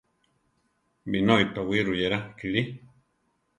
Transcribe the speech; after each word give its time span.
Binói 1.11 1.43
towí 1.53 1.77
ruyéra 1.87 2.19
kili. 2.37 2.61